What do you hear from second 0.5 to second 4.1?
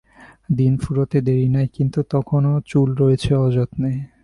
দিন ফুরোতে দেরি নেই, কিন্তু তখনও চুল রয়েছে অযত্নে।